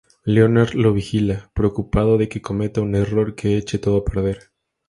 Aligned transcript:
Leonard 0.25 0.73
lo 0.73 0.93
vigila, 0.93 1.51
preocupado 1.53 2.17
de 2.17 2.27
que 2.27 2.41
cometa 2.41 2.81
un 2.81 2.95
error 2.95 3.35
que 3.35 3.55
eche 3.55 3.77
todo 3.77 3.97
a 3.97 4.03
perder. 4.03 4.49